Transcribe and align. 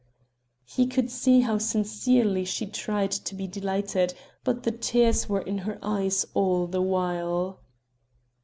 He 0.65 0.87
could 0.87 1.11
see 1.11 1.41
how 1.41 1.59
sincerely 1.59 2.43
she 2.43 2.65
tried 2.65 3.11
to 3.11 3.35
be 3.35 3.45
delighted, 3.45 4.15
but 4.43 4.63
the 4.63 4.71
tears 4.71 5.29
were 5.29 5.41
in 5.41 5.59
her 5.59 5.77
eyes 5.83 6.25
all 6.33 6.65
the 6.65 6.81
while. 6.81 7.59